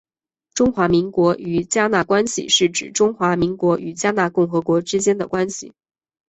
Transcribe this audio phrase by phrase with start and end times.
[0.55, 5.73] 中华民国与迦纳关系是指中华民国与迦纳共和国之间的关系。